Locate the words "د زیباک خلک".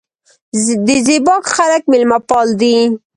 0.85-1.81